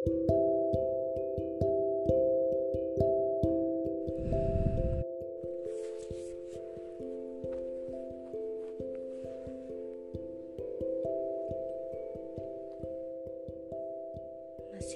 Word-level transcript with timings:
Masih 0.00 0.16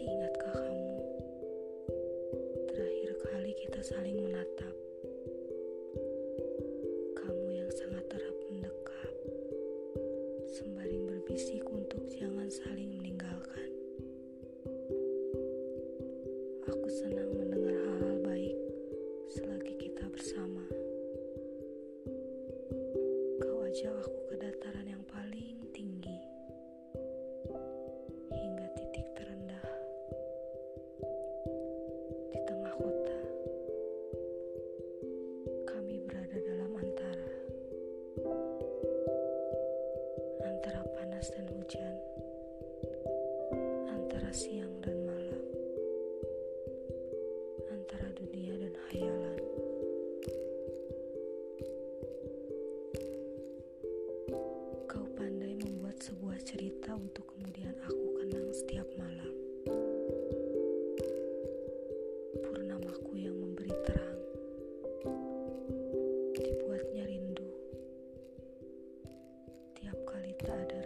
ingatkah 0.08 0.56
kamu 0.56 0.96
terakhir 2.72 3.12
kali 3.28 3.52
kita 3.60 3.84
saling 3.84 4.16
menatap? 4.24 4.83
Senang 17.14 17.30
mendengar 17.38 17.78
hal-hal 17.78 18.18
baik 18.26 18.58
selagi 19.30 19.70
kita 19.78 20.02
bersama. 20.10 20.66
Kau 23.38 23.62
ajak 23.70 23.94
aku 24.02 24.18
ke 24.26 24.36
dataran 24.42 24.82
yang 24.82 25.04
paling 25.06 25.54
tinggi 25.70 26.18
hingga 28.34 28.66
titik 28.74 29.06
terendah 29.14 29.62
di 32.34 32.40
tengah 32.50 32.74
kota. 32.82 33.20
Kami 35.70 35.94
berada 36.10 36.34
dalam 36.34 36.72
antara 36.82 37.30
antara 40.42 40.82
panas 40.98 41.30
dan 41.30 41.46
hujan, 41.46 41.94
antara 44.02 44.34
siang 44.34 44.73
Kau 54.84 55.08
pandai 55.16 55.56
membuat 55.56 55.96
sebuah 56.04 56.36
cerita 56.44 56.92
untuk 56.92 57.24
kemudian 57.32 57.72
aku 57.88 58.06
kenang 58.20 58.48
setiap 58.52 58.84
malam. 59.00 59.32
Purnamaku 62.44 63.12
yang 63.16 63.32
memberi 63.32 63.72
terang, 63.88 64.20
dibuatnya 66.36 67.04
rindu. 67.08 67.48
Tiap 69.80 69.98
kali 70.04 70.36
tak 70.44 70.56
ada 70.68 70.83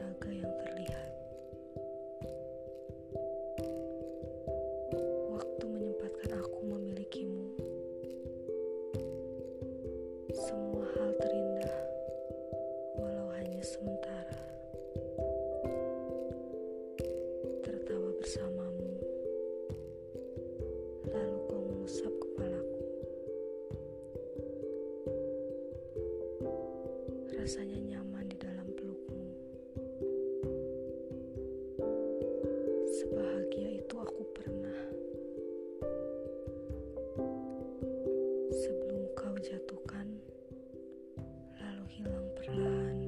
Rasanya 27.39 27.78
nyaman 27.78 28.27
di 28.27 28.34
dalam 28.34 28.67
pelukmu. 28.75 29.31
Sebahagia 32.98 33.78
itu 33.78 33.95
aku 33.95 34.22
pernah. 34.34 34.78
Sebelum 38.50 39.06
kau 39.14 39.39
jatuhkan, 39.39 40.19
lalu 41.63 41.85
hilang 41.95 42.27
perlahan. 42.35 42.98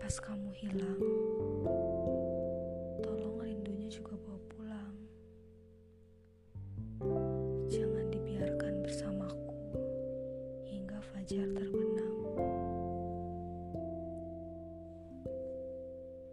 Pas 0.00 0.16
kamu 0.16 0.48
hilang, 0.64 1.00